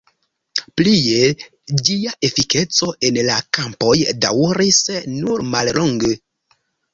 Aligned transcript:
Plie, 0.79 1.27
ĝia 1.89 2.13
efikeco 2.27 2.89
en 3.09 3.19
la 3.27 3.35
kampoj 3.59 3.93
daŭris 4.27 4.81
nur 5.19 5.45
mallonge. 5.53 6.13